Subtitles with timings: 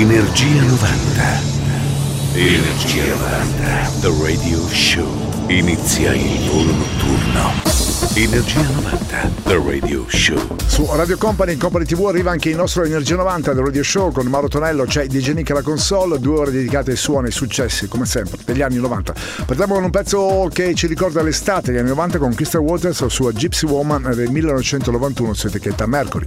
[0.00, 1.40] Energia 90.
[2.34, 3.90] Energia 90.
[4.00, 5.08] The Radio Show.
[5.48, 7.50] Inizia il volo notturno.
[8.14, 9.30] Energia 90.
[9.42, 10.56] The Radio Show.
[10.66, 14.12] Su Radio Company in Company TV arriva anche il nostro Energia 90 del Radio Show
[14.12, 17.88] con Mauro Tonello, c'è DJ Nick alla console, due ore dedicate ai suoni e successi,
[17.88, 19.12] come sempre, degli anni 90.
[19.46, 23.28] Partiamo con un pezzo che ci ricorda l'estate degli anni 90 con Crystal Waters su
[23.32, 26.26] Gypsy Woman del 1991 su etichetta Mercury.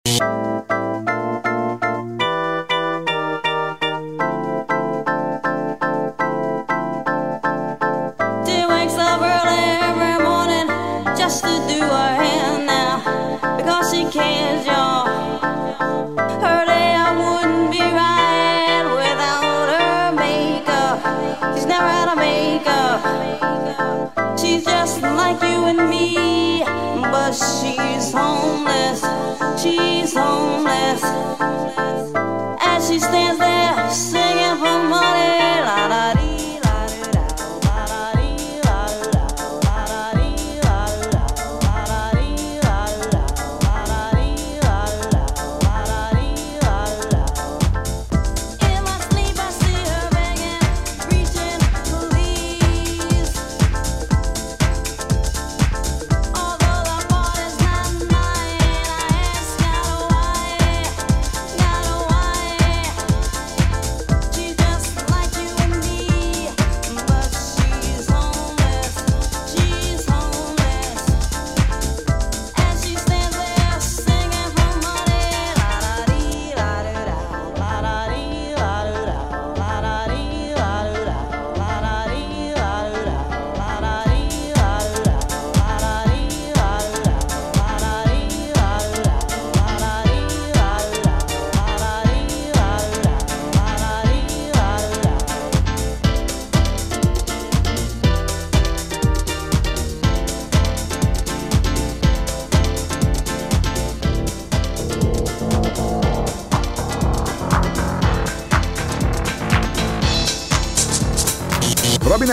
[27.33, 29.01] She's homeless.
[29.61, 31.01] She's homeless.
[32.61, 36.20] As she stands there singing for money, la la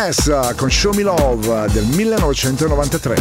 [0.06, 3.16] S con Show Me Love del 1993.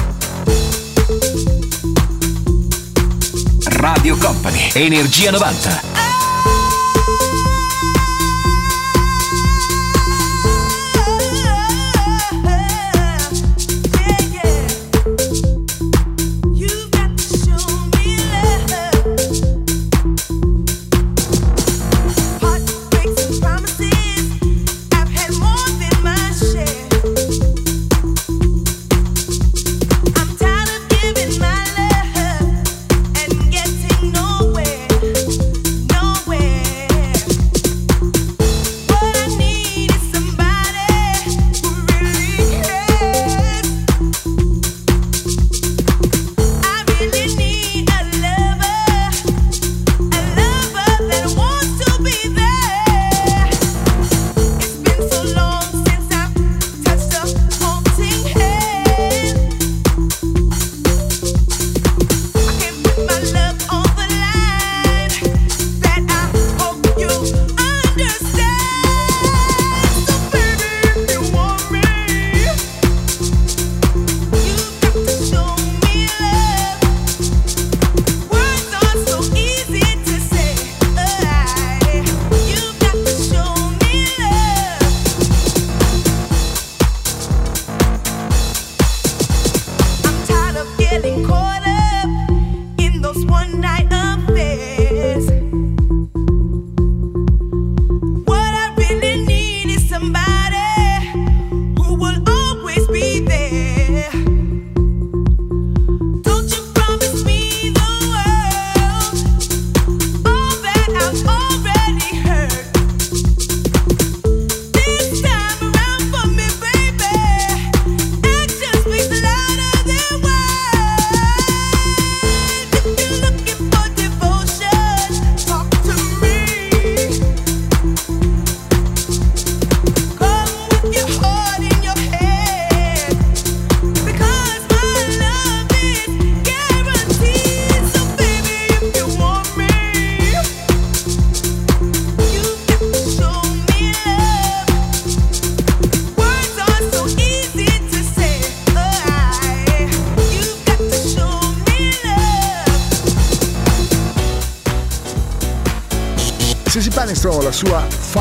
[3.66, 5.97] Radio Company, Energia 90.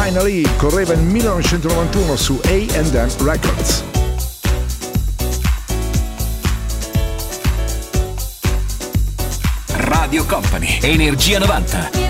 [0.06, 2.91] Finally, correva nel 1991 su A&M
[3.25, 3.82] Records.
[9.67, 12.06] Radio Company, Energia 90.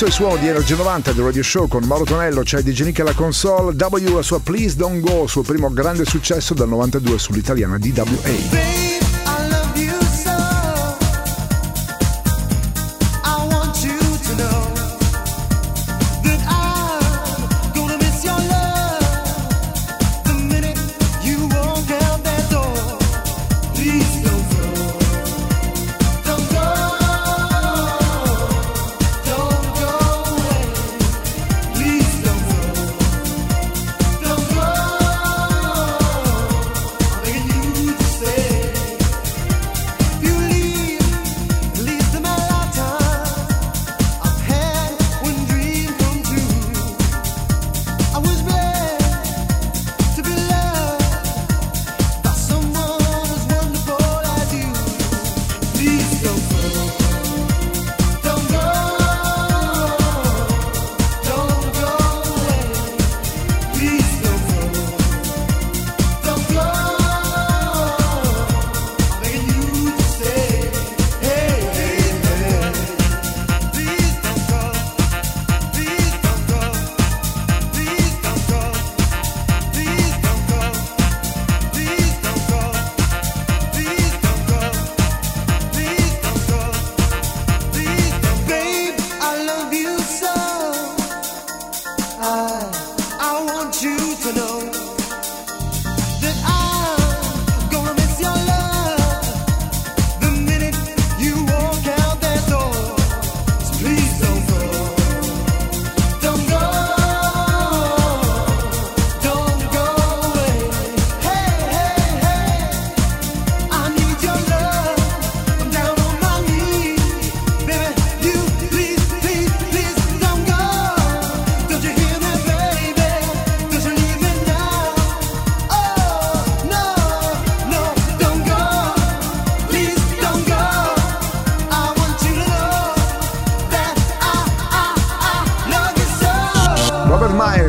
[0.00, 2.84] Questo è il suono di Energy 90 del Radio Show con Mauro Tonello, c'è DJ
[2.84, 7.18] Nick alla console, W la sua Please Don't Go, suo primo grande successo dal 92
[7.18, 8.89] sull'italiana DWA.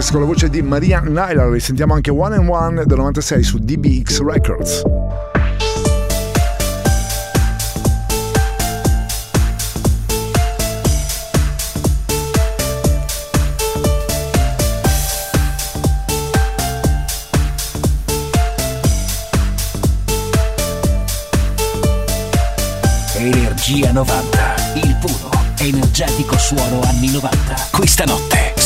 [0.01, 3.57] Darkness con la voce di Maria Nyla, risentiamo anche One and One del 96 su
[3.59, 4.81] DBX Records.
[23.17, 25.29] Energia 90, il puro,
[25.59, 27.67] energetico suono anni 90.
[27.71, 28.50] Questa notte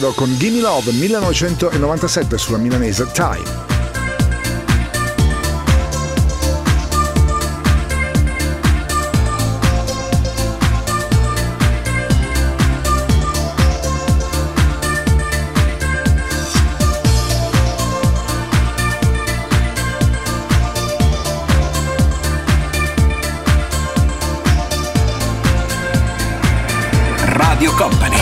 [0.00, 3.69] Chicago con Gimme Love 1997 sulla milanese Time.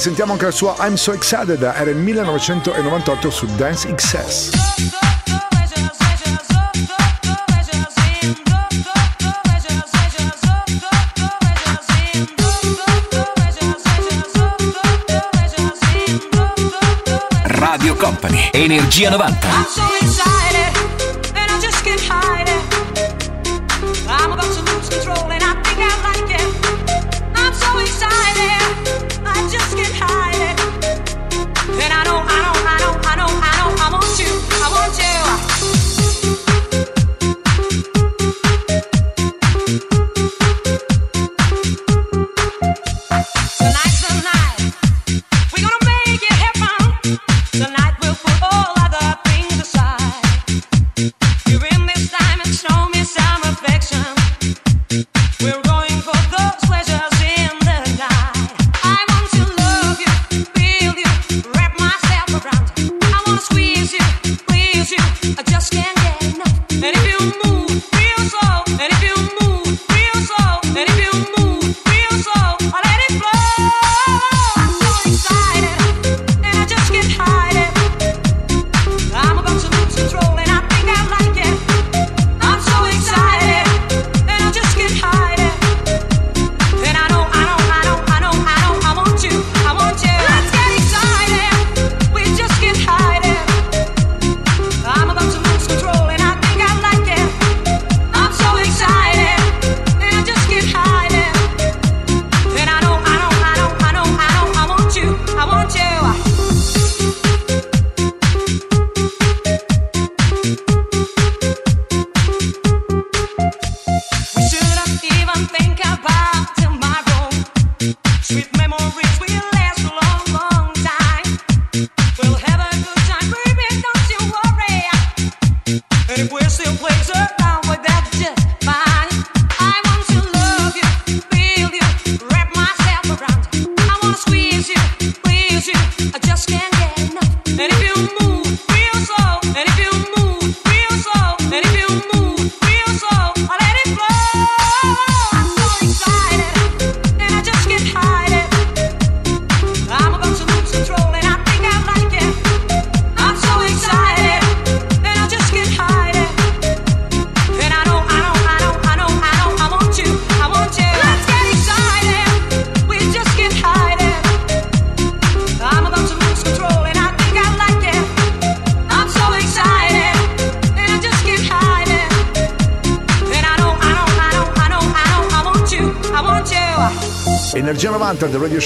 [0.00, 4.50] sentiamo anche la sua I'm So Excited, era il 1998 su Dance XS.
[17.42, 20.69] Radio Company, Energia 90.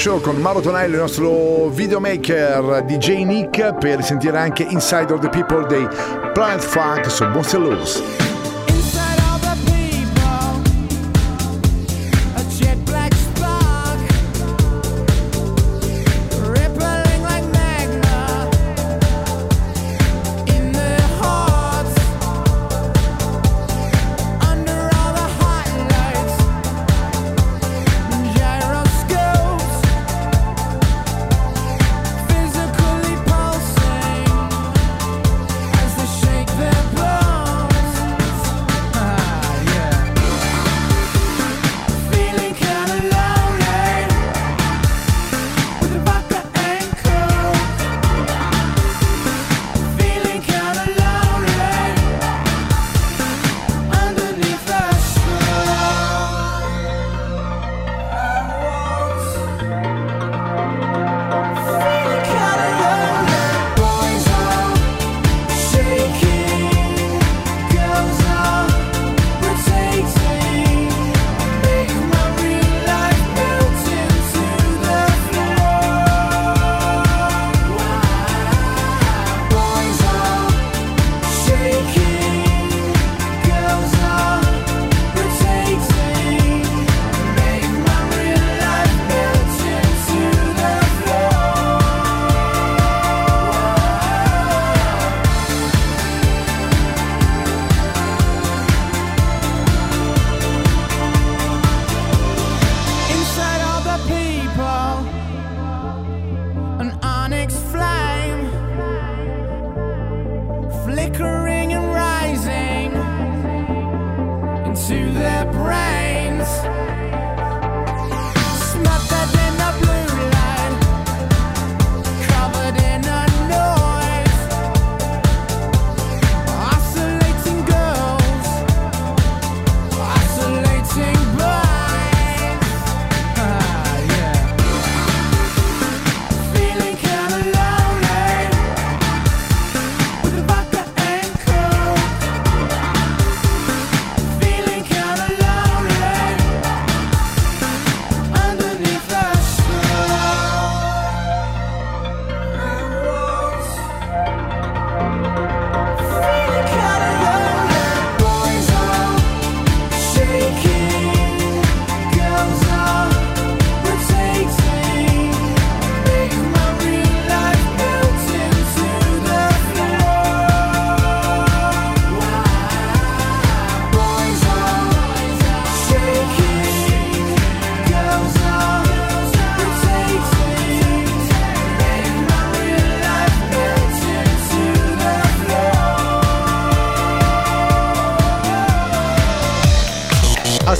[0.04, 5.30] Show con Mauro Tonello, il nostro videomaker DJ Nick, per sentire anche Inside of the
[5.30, 5.88] People dei
[6.34, 8.23] Planet Funk su Monster Loose.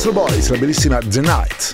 [0.07, 1.71] Astro Boys, la bellissima The Night.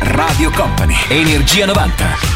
[0.00, 2.33] Radio Company, Energia 90.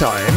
[0.00, 0.29] Nachteil.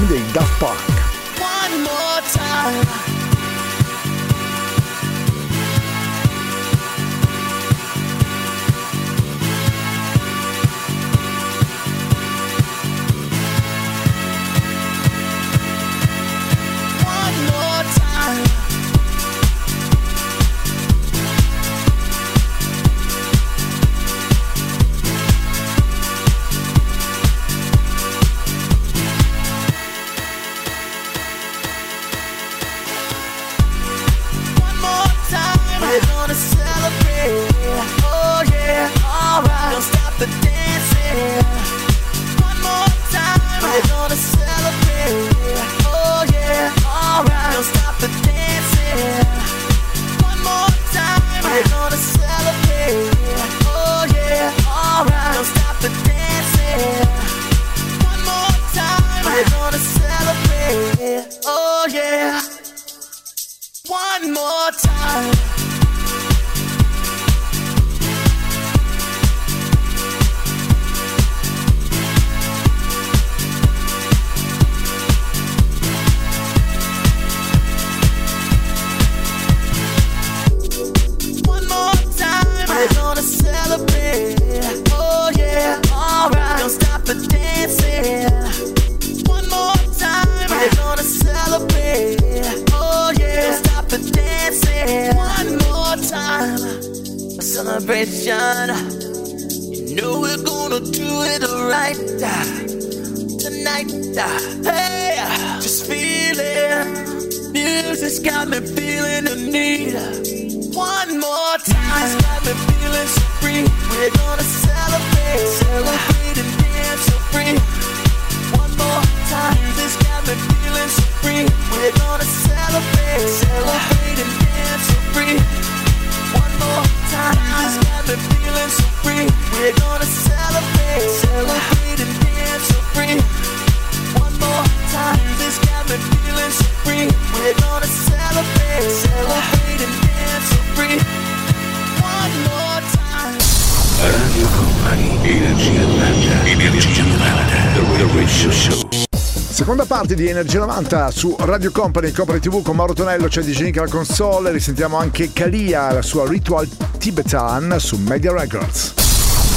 [149.94, 153.76] parte di Energia 90 su Radio Company, Copra TV con Mauro Tonello, c'è DJ Nick
[153.76, 158.96] la console, risentiamo anche Kalia, la sua Ritual Tibetan su Media Records.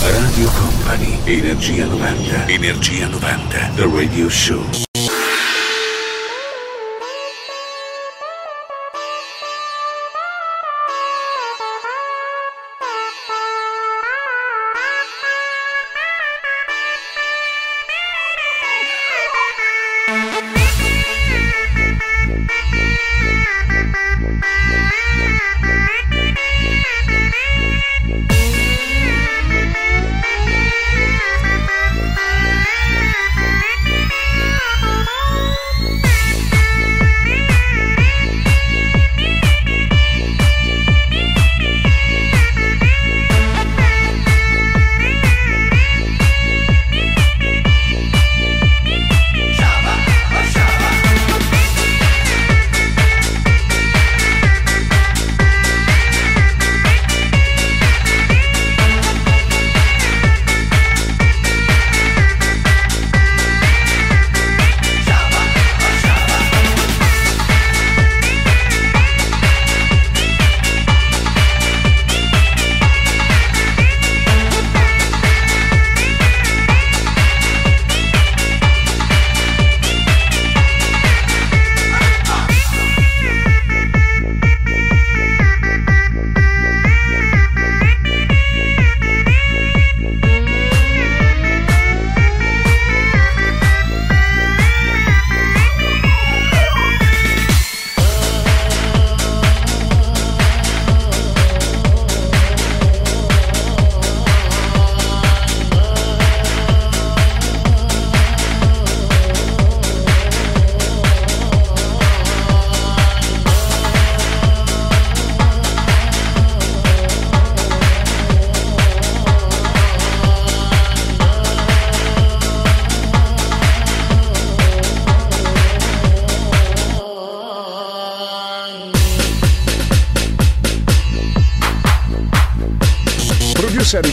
[0.03, 5.06] Radio Company, Energia 90, Energia 90, The Radio Show.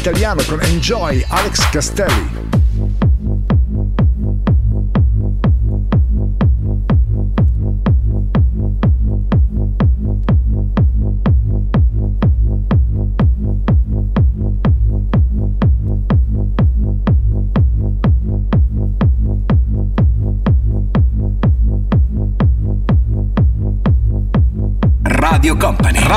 [0.04, 2.33] italiano con Enjoy Alex Castelli.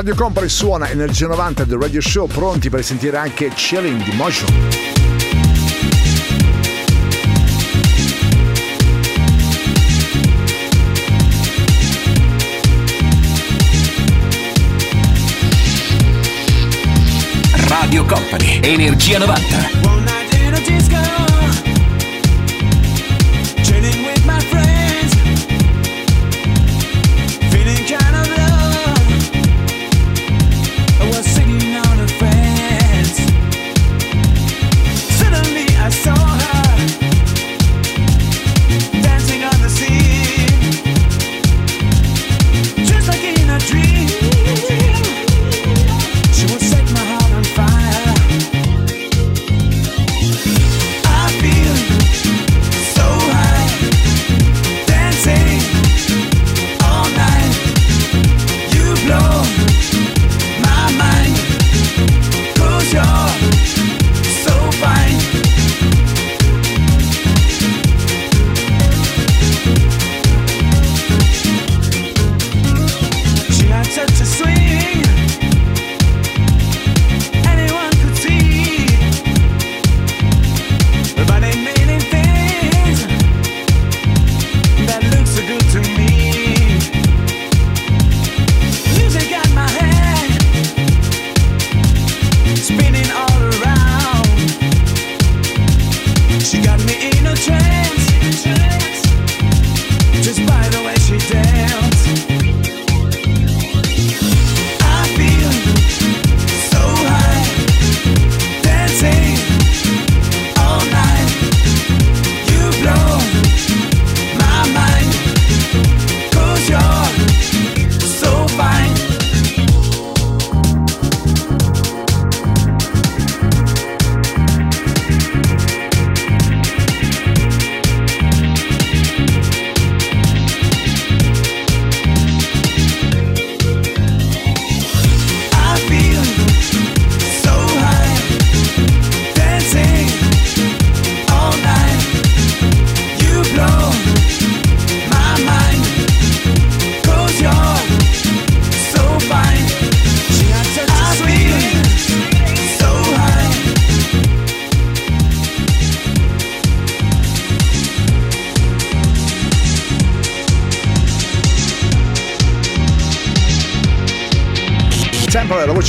[0.00, 4.48] Radio Company suona Energia 90 del Radio Show, pronti per sentire anche Chilling di Motion.
[17.68, 19.79] Radio Company, Energia 90.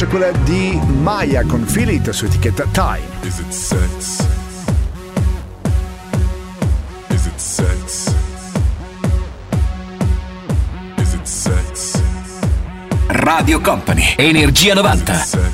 [0.01, 3.01] invece quella di Maya con Feel su etichetta Time.
[3.21, 4.25] Is it sex?
[7.09, 8.13] Is it sex?
[10.97, 12.01] Is it sex?
[13.07, 15.50] Radio Company, Energia 90.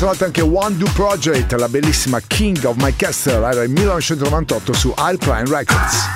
[0.00, 4.94] suonato anche One Do Project, la bellissima King of My Castle, era il 1998 su
[4.96, 6.06] Alpine Records.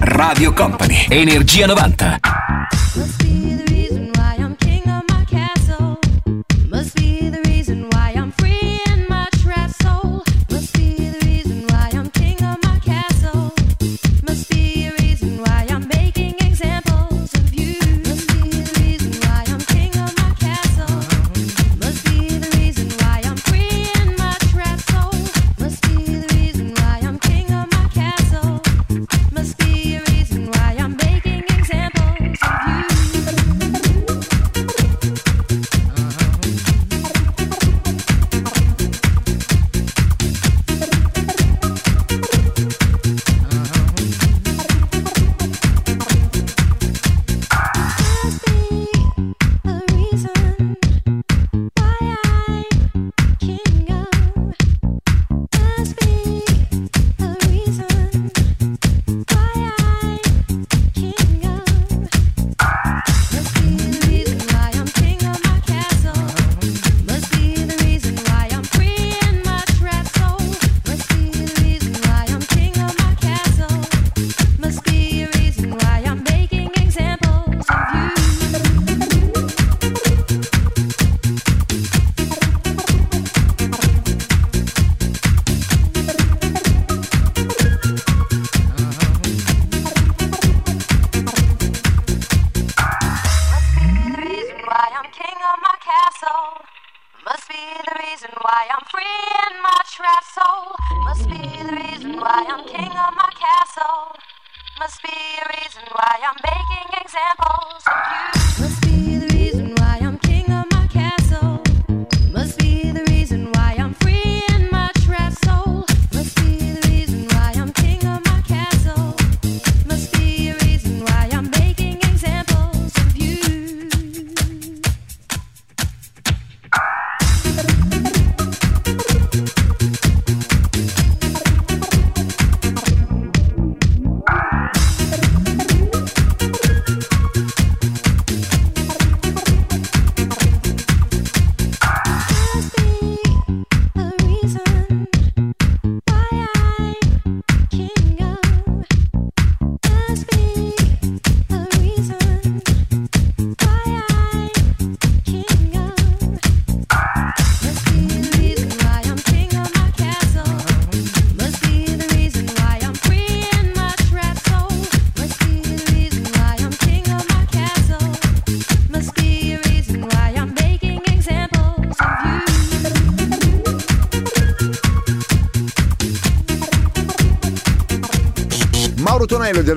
[0.00, 2.35] Radio Company, Energia 90.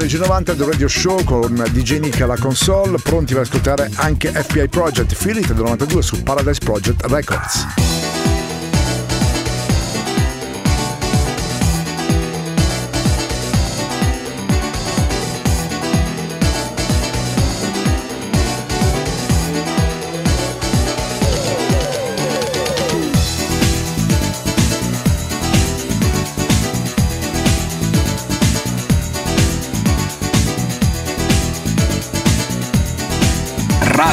[0.09, 5.13] 13.90 del Radio Show con DJ Nick alla console, pronti per ascoltare anche FBI Project
[5.13, 7.98] Feel del 92 su Paradise Project Records.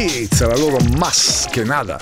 [0.00, 2.00] Kids, la loro Mas che nada.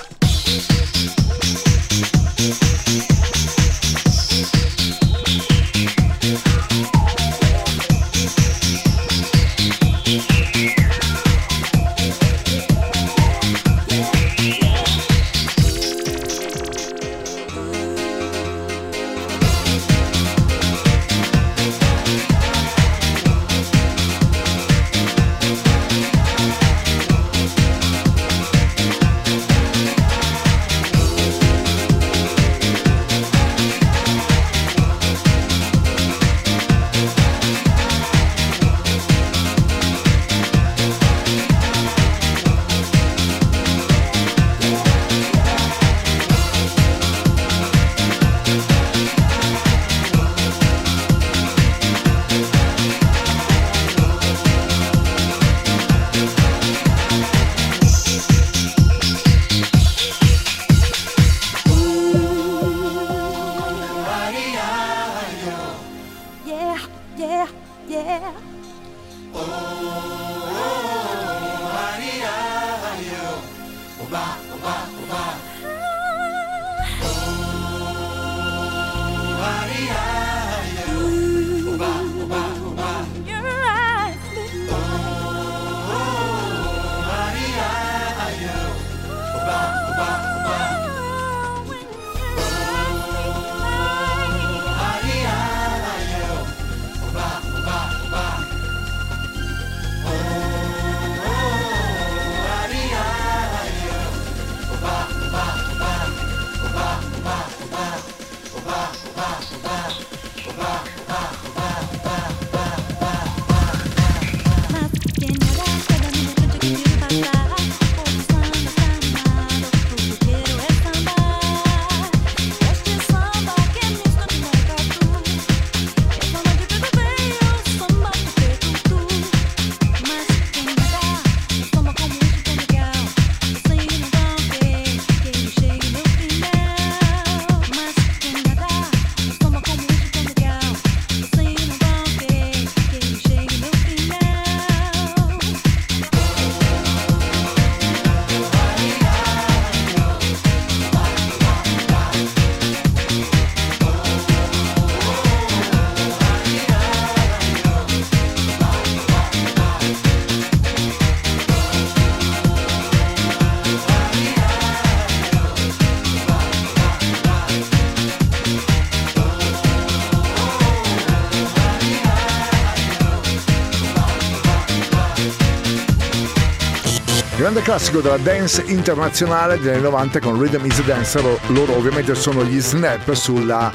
[177.39, 182.17] Grande classico della dance internazionale degli anni 90 con Rhythm is a Dancer, loro ovviamente
[182.17, 183.73] sono gli Snap sulla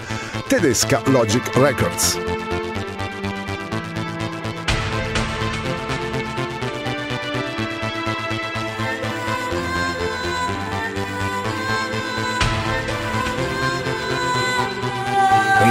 [0.49, 2.32] tedesca Logic Records.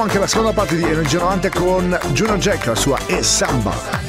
[0.00, 3.99] chiudiamo anche la seconda parte di Energia 90 con Juno Jack, la sua E Samba.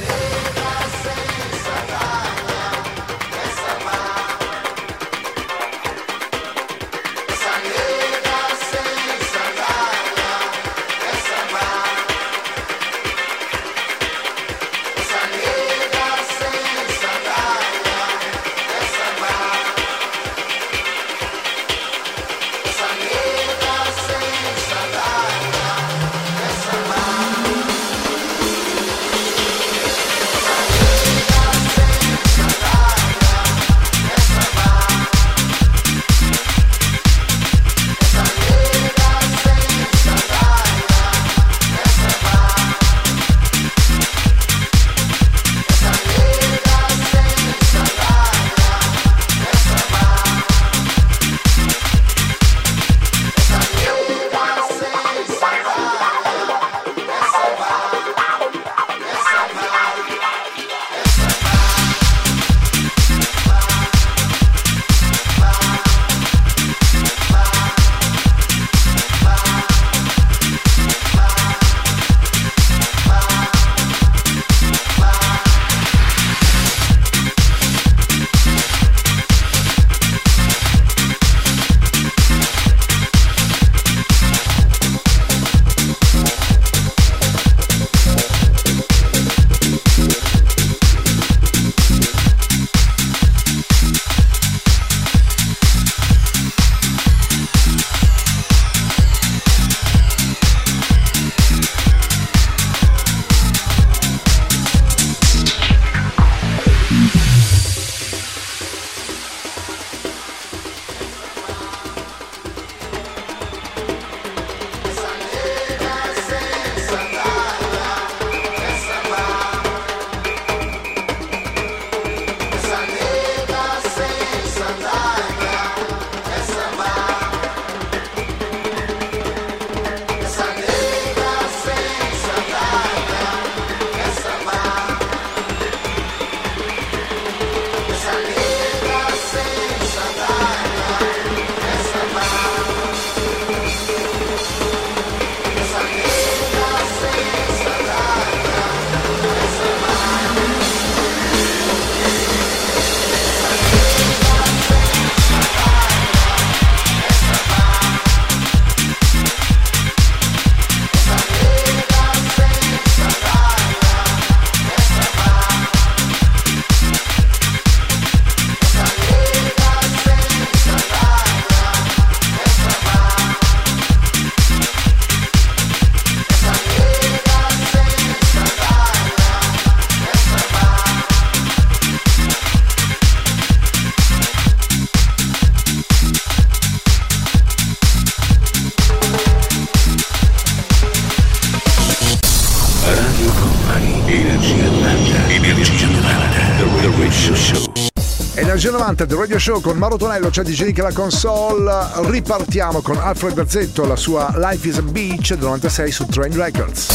[199.05, 201.71] Del Radio Show con Mauro Tonello, c'è DJ Nick alla console.
[202.09, 206.87] Ripartiamo con Alfred Gazzetto, la sua Life is a Beach del 96 su Train Records.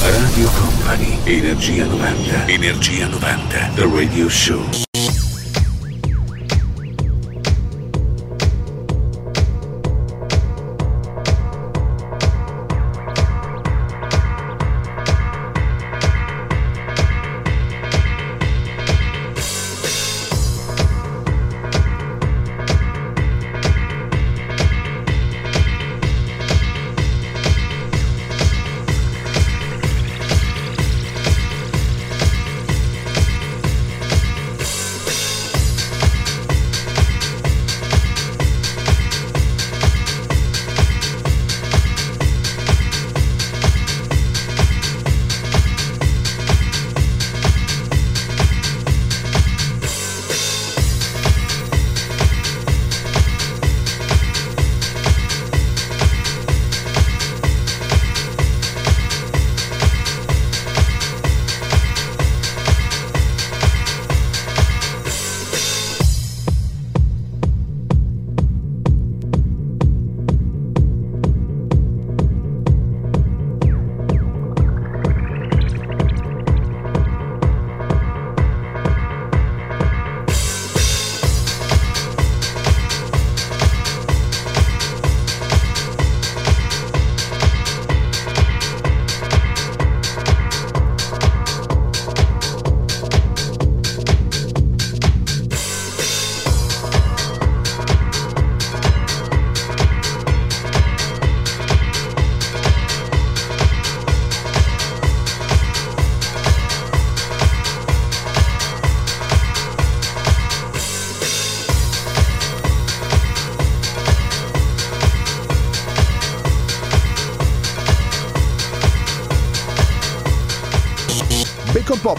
[0.00, 4.91] Radio Company, Energia 90, Energia 90, The Radio Show.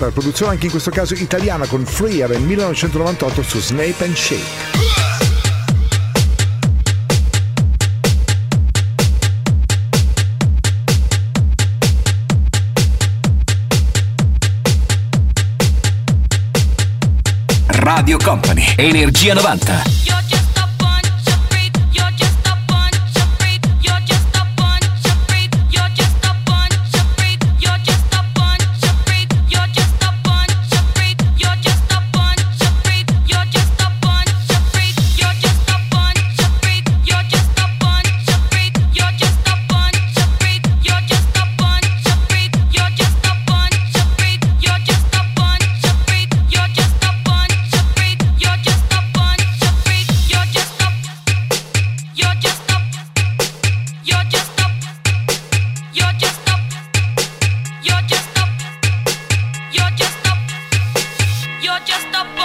[0.04, 4.72] Popper, produzione anche in questo caso italiana con Freer nel 1998 su Snape and Shake.
[17.68, 19.93] Radio Company, Energia 90.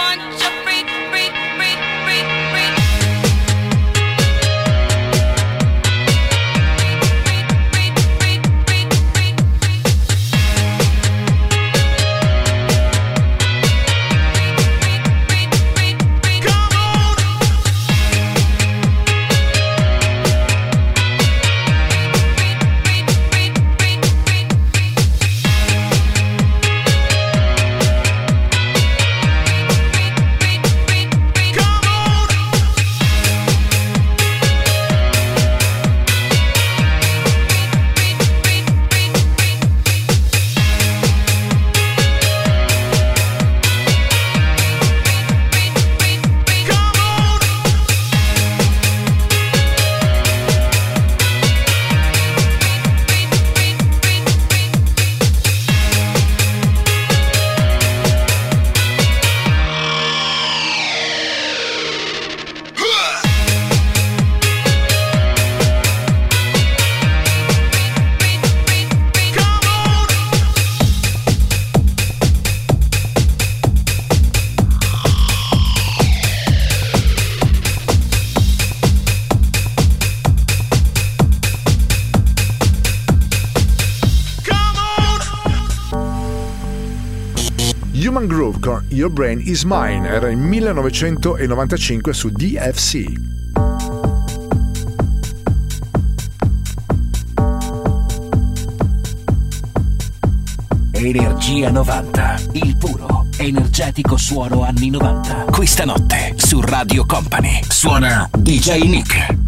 [0.09, 0.88] Bunch of freak
[88.99, 93.05] Your Brain Is Mine era il 1995 su DFC.
[100.91, 105.45] Energia 90, il puro, energetico suono anni 90.
[105.49, 109.38] Questa notte su Radio Company suona DJ Nick.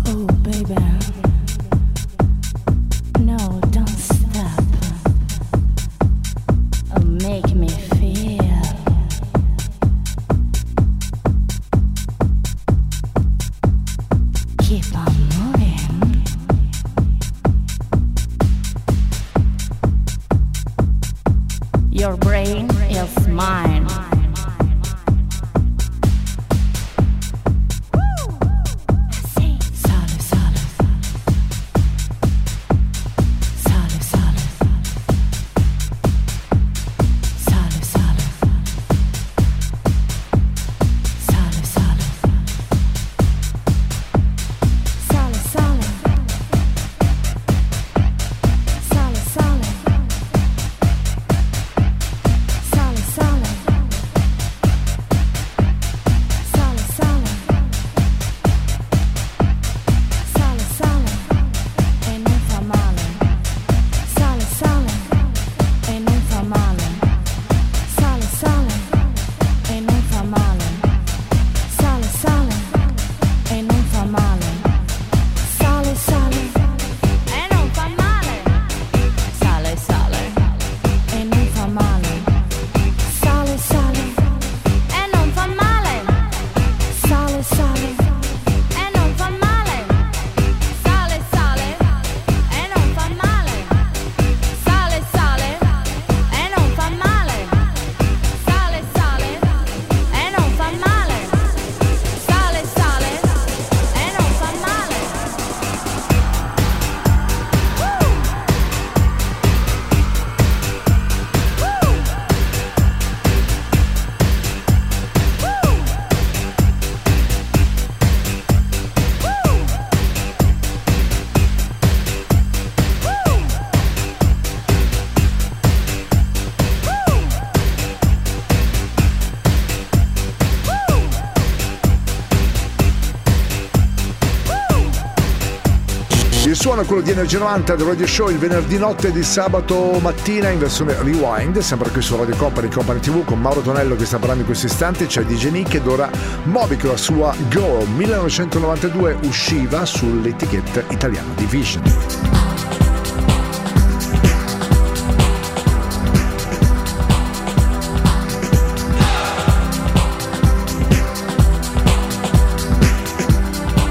[136.91, 140.93] quello di Energia 90 del Radio Show il venerdì notte di sabato mattina in versione
[141.01, 144.45] rewind, sempre qui su Radio Company Company TV con Mauro Tonello che sta parlando in
[144.45, 146.09] questo istante, c'è DJ Nick ed ora
[146.43, 151.81] Moby con la sua Go 1992 usciva sull'etichetta italiana Division.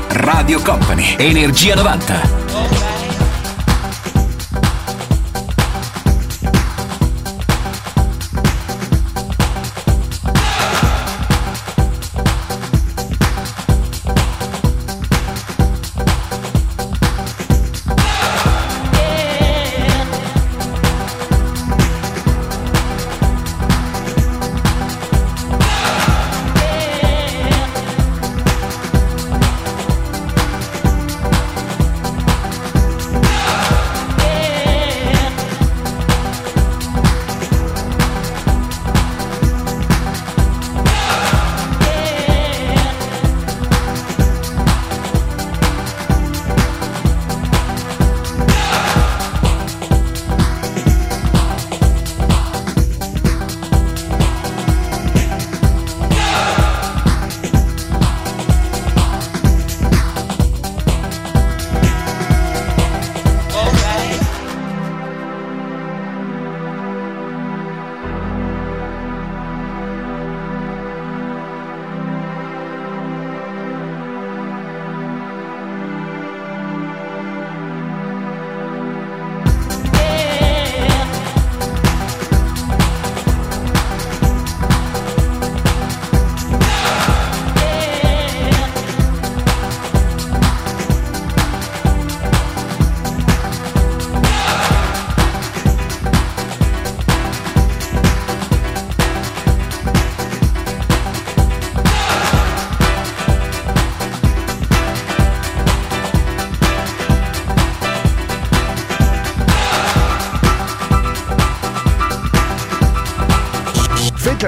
[0.08, 2.39] Radio Company, Energia 90.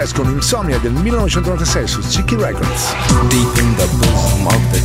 [0.03, 2.93] escono Insomnia del 1996 su Sticky Records.
[3.29, 4.82] Deep in the boom of the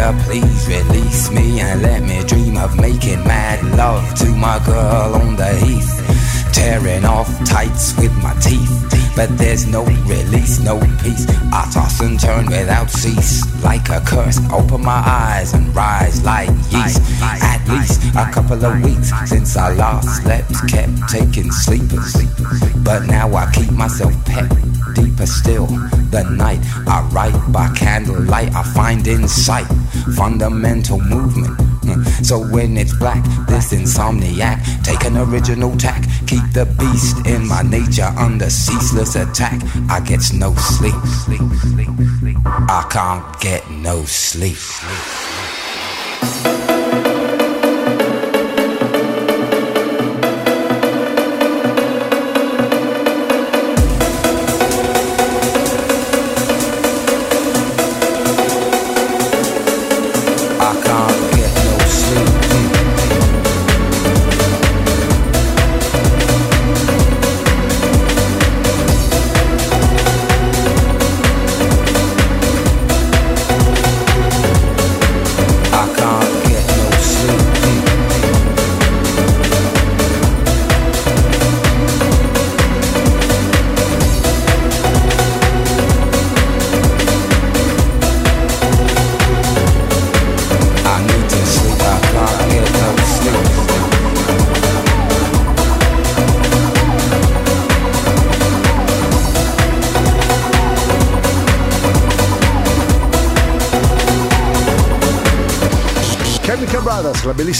[0.00, 5.36] Please release me and let me dream of making mad love to my girl on
[5.36, 6.52] the heath.
[6.54, 9.12] Tearing off tights with my teeth.
[9.14, 11.26] But there's no release, no peace.
[11.52, 13.44] I toss and turn without cease.
[13.62, 17.02] Like a curse, open my eyes and rise like yeast.
[17.22, 22.16] At least a couple of weeks since I last slept, kept taking sleepers.
[22.82, 24.50] But now I keep myself pet
[24.94, 25.66] deeper still.
[26.10, 29.66] The night I write by candlelight, I find insight,
[30.16, 31.60] fundamental movement.
[31.84, 32.02] Hmm.
[32.22, 37.62] So when it's black, this insomniac, take an original tack, keep the beast in my
[37.62, 39.60] nature under ceaseless attack.
[39.88, 40.94] I get no sleep.
[42.68, 44.58] I can't get no sleep.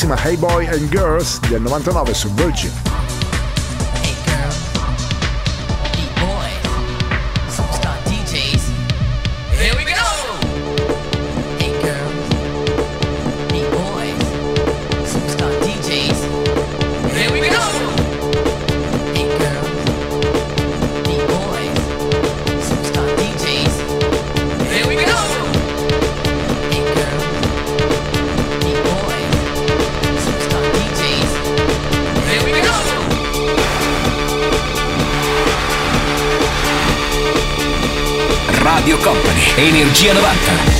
[0.00, 2.99] Bellissima Hey Boy and Girls del 99 su Virgin.
[39.56, 40.79] Energia 90.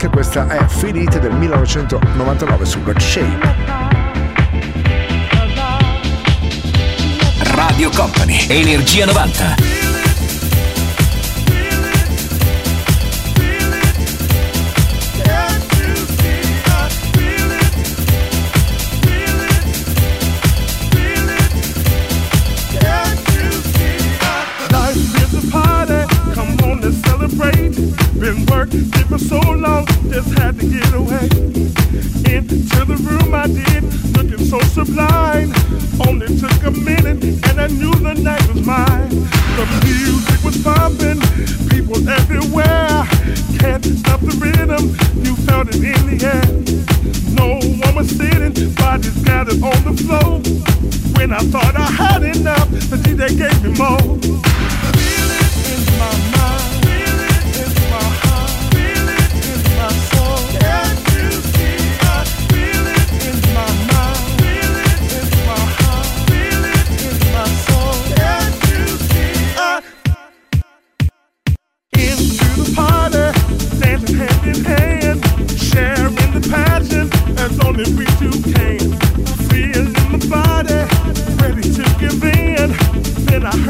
[0.00, 3.54] Black, questa è Finite del 1999 su Black Shape.
[7.54, 9.79] Radio Company, Energia 90.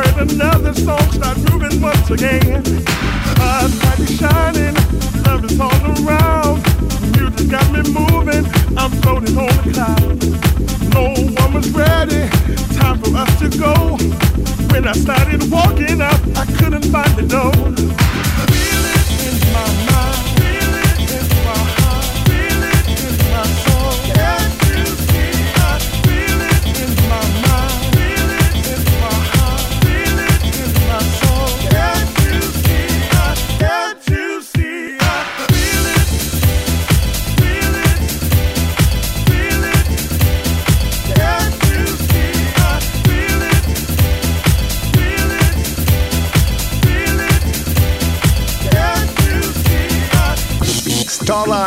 [0.02, 2.62] heard another song start moving once again.
[3.38, 4.74] Eyes might be shining,
[5.24, 6.64] love is all around.
[7.16, 8.44] You just got me moving,
[8.78, 10.94] I'm floating on the cloud.
[10.94, 11.02] No
[11.40, 12.28] one was ready,
[12.78, 13.96] time for us to go.
[14.72, 17.90] When I started walking out, I couldn't find the door.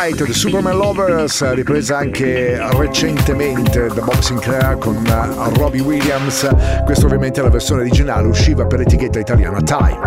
[0.04, 6.46] Starlight The Superman Lovers, ripresa anche recentemente da Bob Sinclair con uh, Robbie Williams.
[6.84, 10.00] Questa ovviamente è la versione originale, usciva per l'etichetta italiana Time.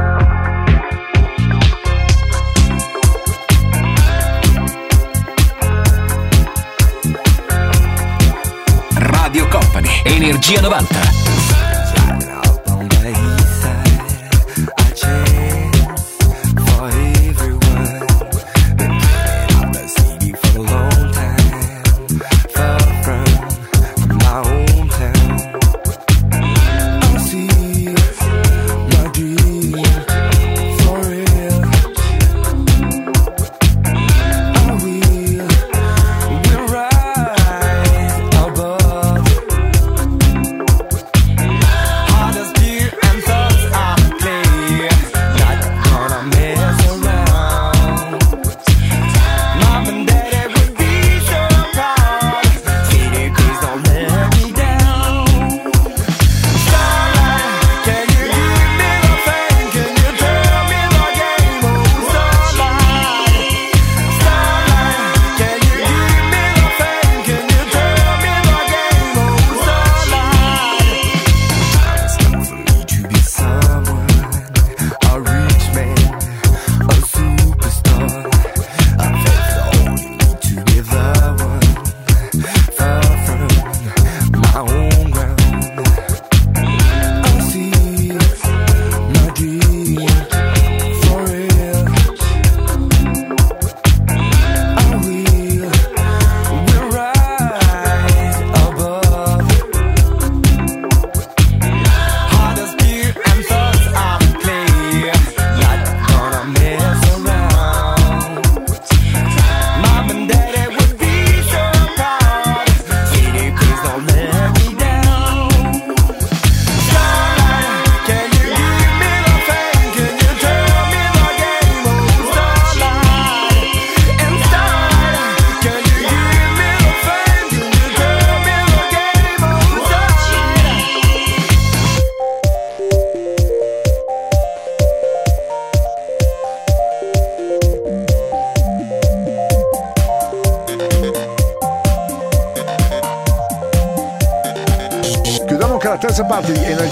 [8.96, 11.25] Radio Company, Energia 90.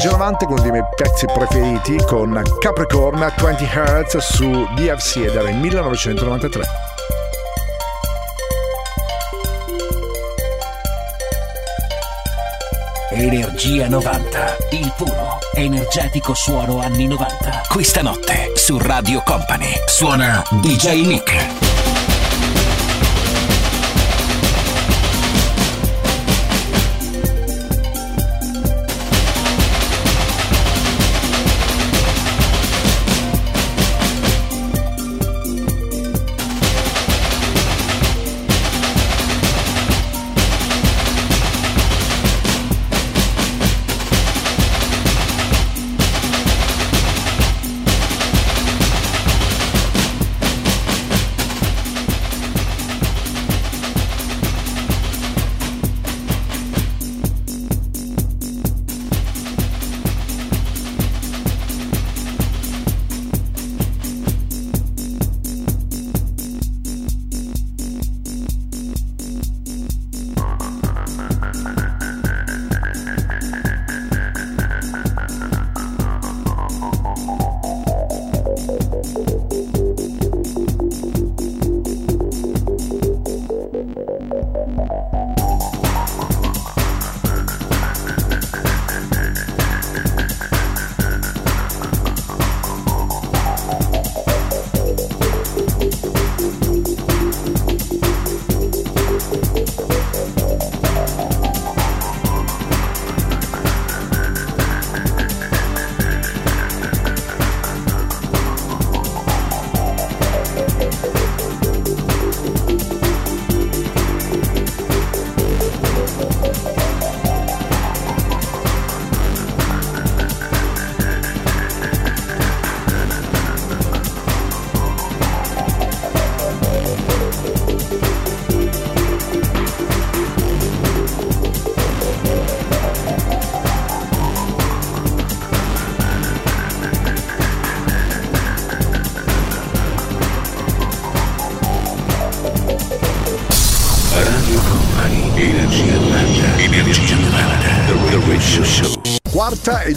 [0.05, 5.17] Di Energia 90 con uno dei miei pezzi preferiti con Capricorn 20 Hz su DFC
[5.17, 6.65] ed era il 1993.
[13.13, 17.63] Energia 90, il puro, energetico suono anni 90.
[17.69, 21.64] Questa notte su Radio Company suona DJ Nick.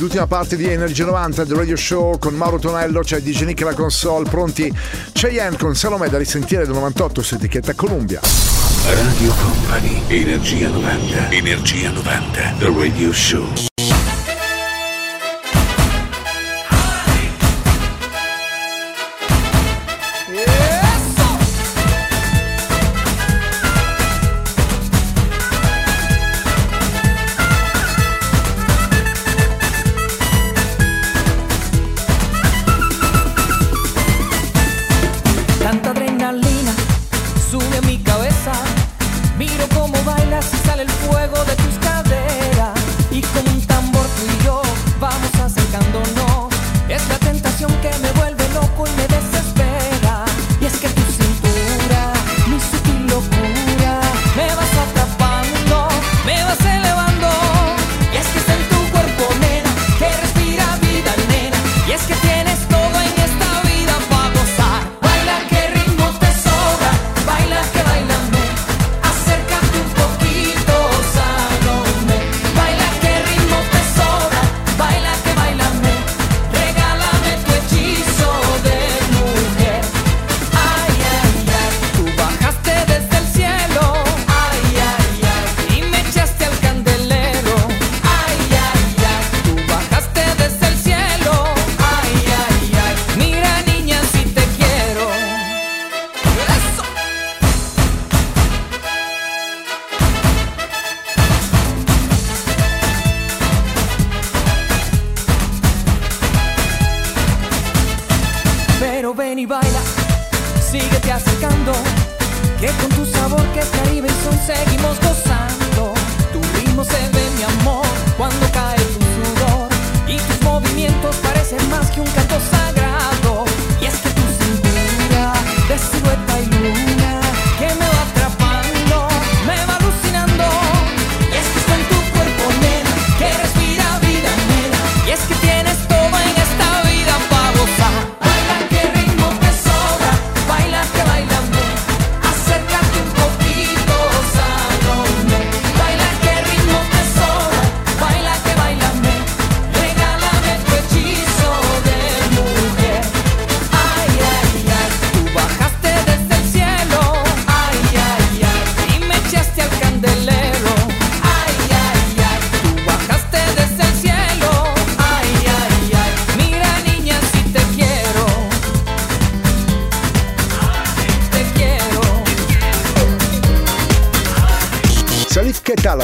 [0.08, 3.74] l'ultima parte di Energy 90 The Radio Show con Mauro Tonello, c'è DJ Nick la
[3.74, 4.74] console, pronti
[5.12, 8.22] c'è Cheyenne con Salome da risentire del 98 su etichetta Columbia.
[8.22, 13.67] Radio Company, Energia 90, Energia 90, The Radio Show.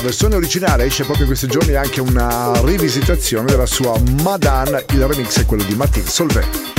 [0.03, 5.39] versione originale esce proprio in questi giorni anche una rivisitazione della sua Madan, il remix
[5.39, 6.72] è quello di Martin Solvay.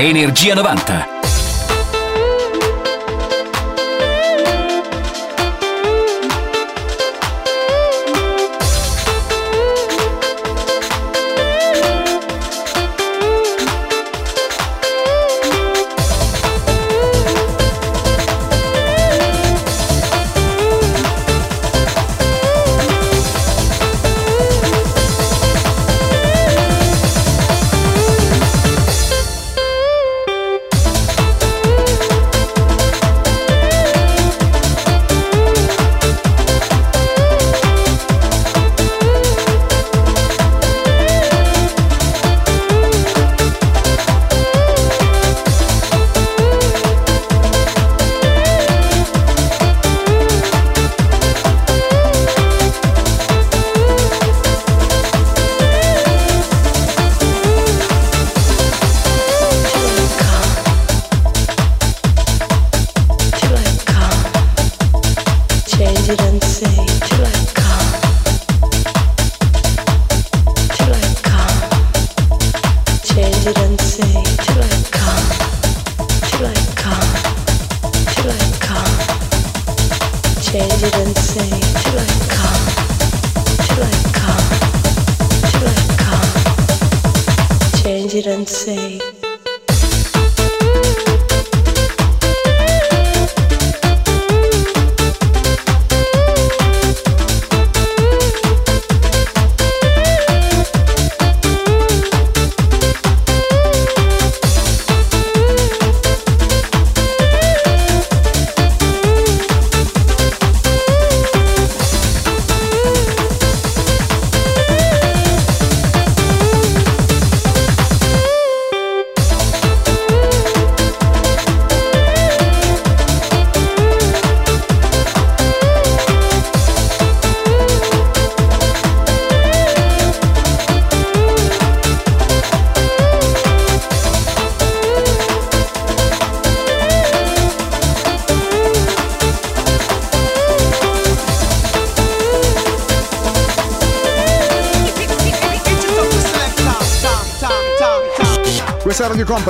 [0.00, 1.07] Energia 90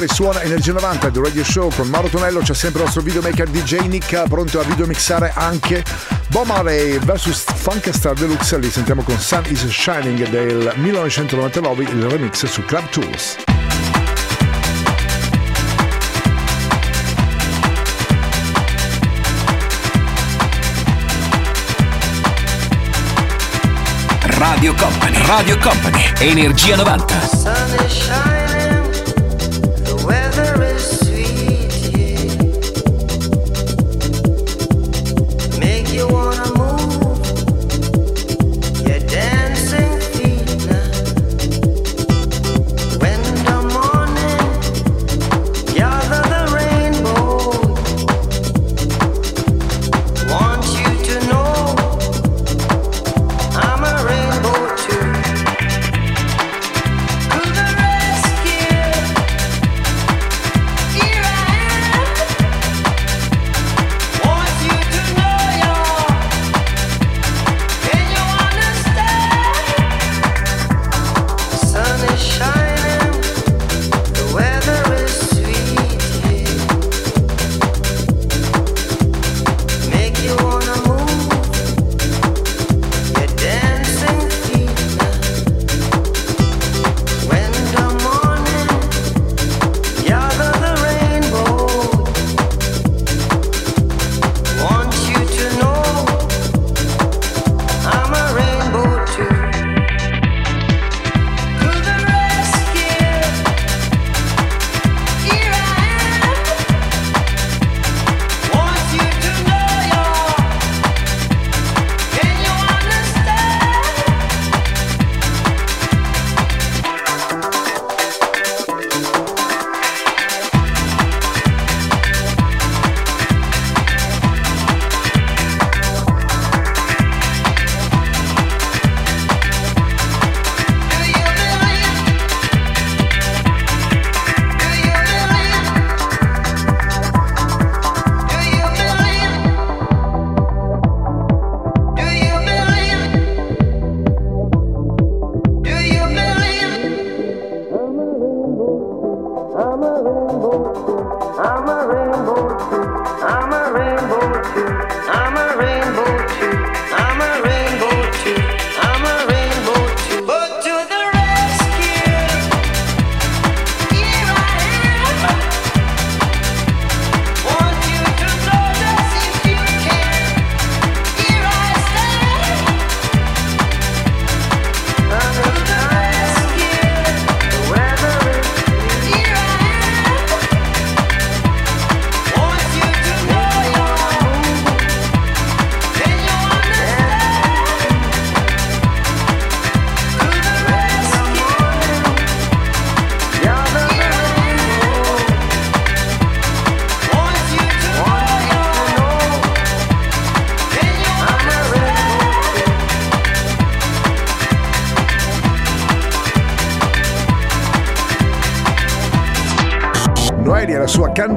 [0.09, 3.87] suona Energia 90 del Radio Show con Mauro Tonello c'è sempre il nostro videomaker DJ
[3.87, 5.85] Nick pronto a videomixare anche
[6.29, 8.59] Bob Marley vs Funkastar Deluxe.
[8.59, 13.37] Li sentiamo con Sun is Shining del 1999 il remix su Club Tools.
[24.21, 27.27] Radio Company, Radio Company, Energia 90.
[27.27, 28.38] Sun is Shining.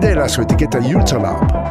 [0.01, 1.69] grande la sua etichetta Ultralab.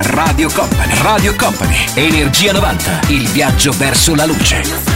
[0.00, 4.87] Radio Company, Radio Company, Energia 90, il viaggio verso la luce.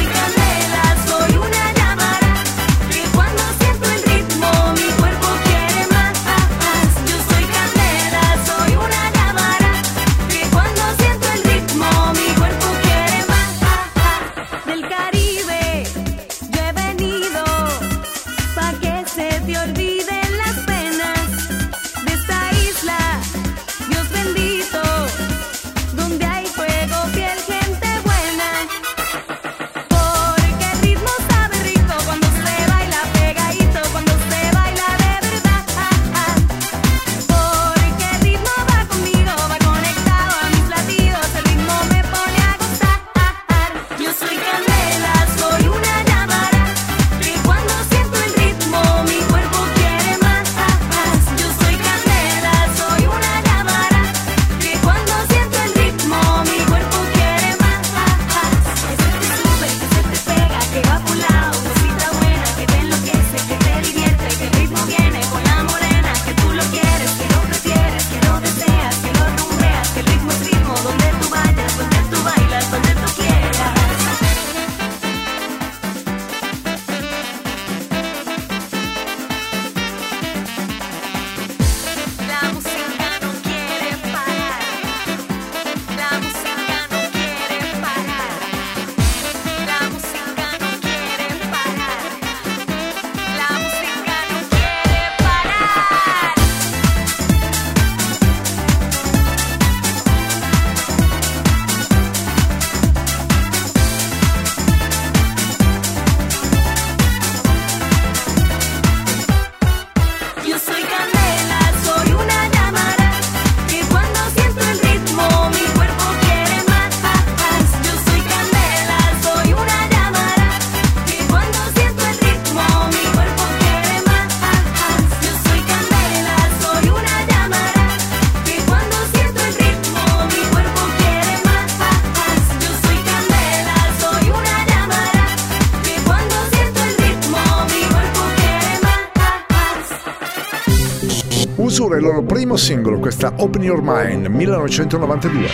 [141.93, 145.48] proporre il loro primo singolo, questa Open Your Mind 1992.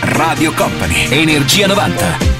[0.00, 2.37] Radio Company, Energia 90.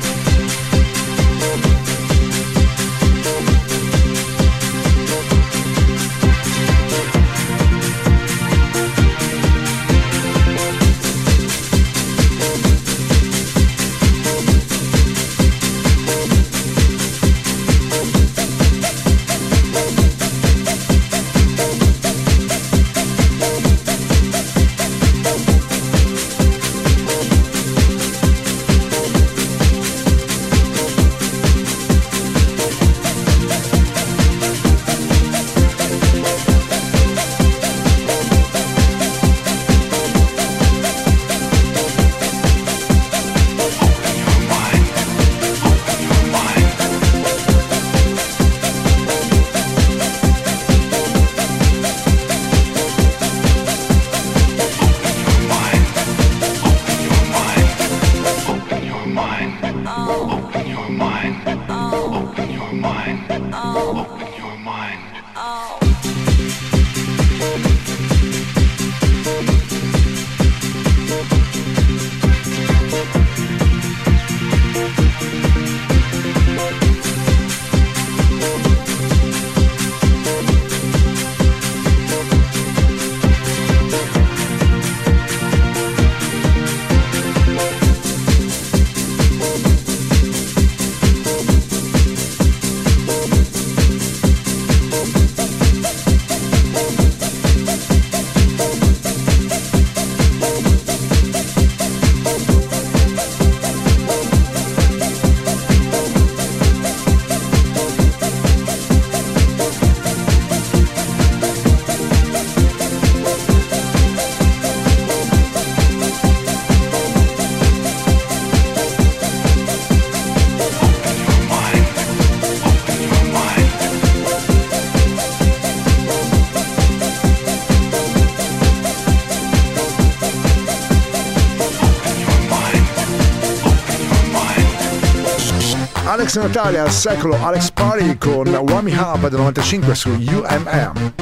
[136.39, 141.13] Natale al secolo Alex Party con Wami Hub del 95 su UMM.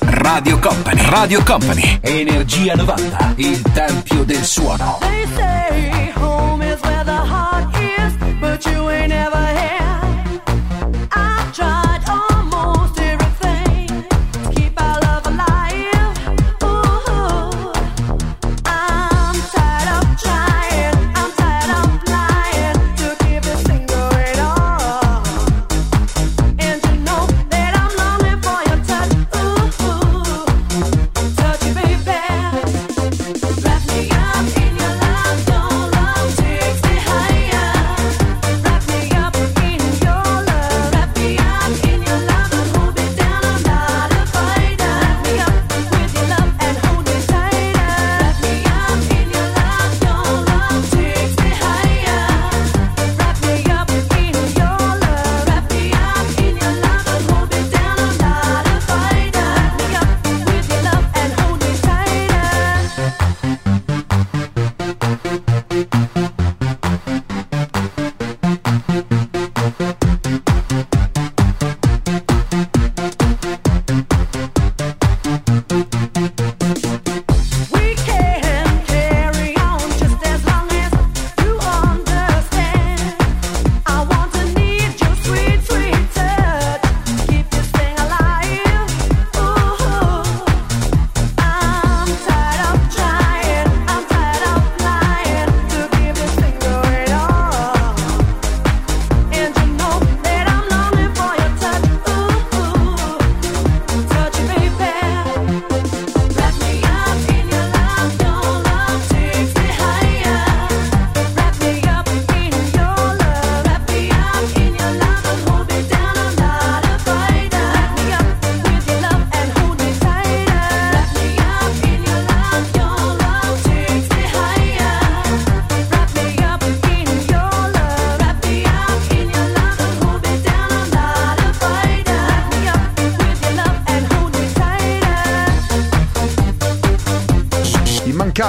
[0.00, 4.98] Radio Company, Radio Company, Energia 90, il tempio del suono.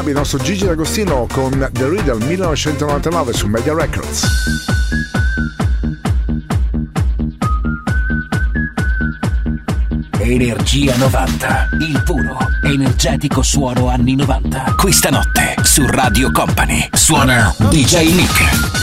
[0.02, 4.28] Club, il nostro Gigi D'Agostino con The Riddle 1999 su Media Records.
[10.20, 14.76] Energia 90, il puro, energetico suono anni 90.
[14.78, 18.81] Questa notte su Radio Company suona DJ Nick.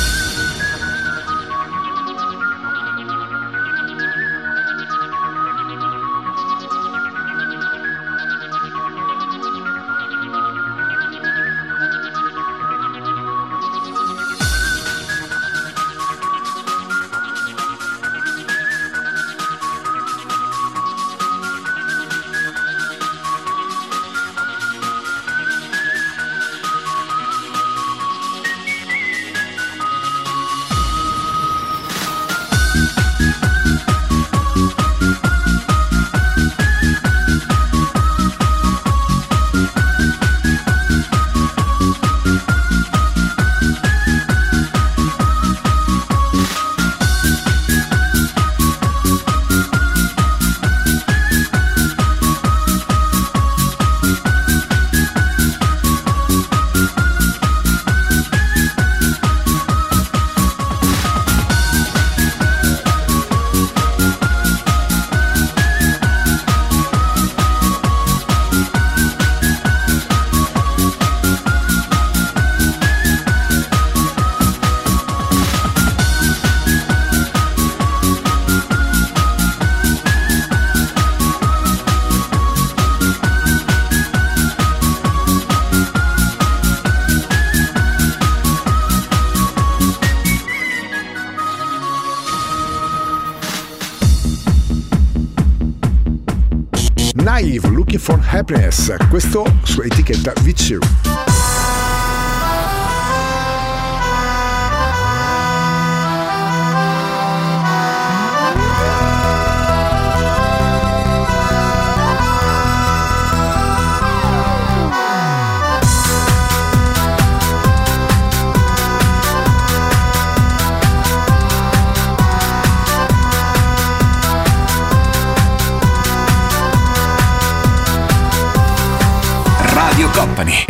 [98.39, 101.28] Happiness, questo su etichetta VCU.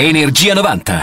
[0.01, 1.03] Energia 90.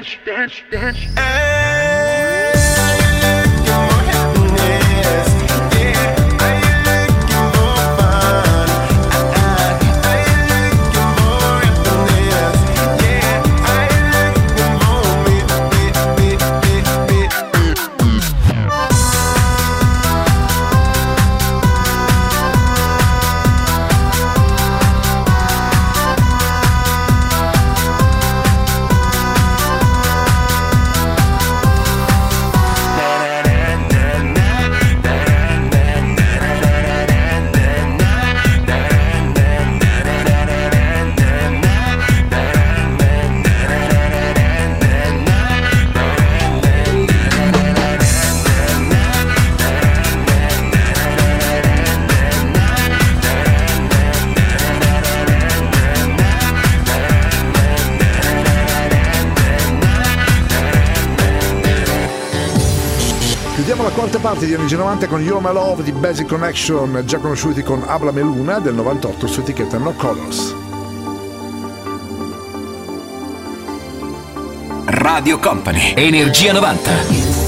[0.00, 1.69] Dance, dance, dance, dance,
[64.50, 68.58] di Energia 90 con You're My Love di Basic Connection, già conosciuti con Abla Meluna
[68.58, 70.56] del 98 su etichetta No Colors.
[74.86, 77.39] Radio Company, Energia 90.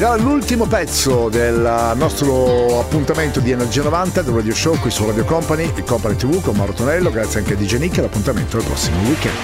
[0.00, 5.04] Ed era l'ultimo pezzo del nostro appuntamento di Energia 90 del Radio Show qui su
[5.04, 7.10] Radio Company e Company TV con Mauro Tonello.
[7.10, 9.34] Grazie anche a DJ Nick l'appuntamento al prossimo weekend.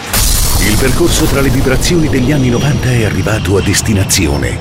[0.67, 4.59] Il percorso tra le vibrazioni degli anni 90 è arrivato a destinazione.